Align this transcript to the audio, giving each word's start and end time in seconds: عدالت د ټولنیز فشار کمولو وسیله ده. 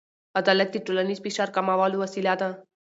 عدالت 0.39 0.69
د 0.71 0.77
ټولنیز 0.85 1.19
فشار 1.25 1.49
کمولو 1.55 1.95
وسیله 2.03 2.33
ده. 2.41 2.49